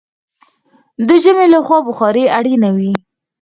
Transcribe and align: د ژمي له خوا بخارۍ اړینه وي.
د 1.07 1.09
ژمي 1.23 1.47
له 1.53 1.59
خوا 1.65 1.77
بخارۍ 1.87 2.25
اړینه 2.37 2.69
وي. 2.77 2.91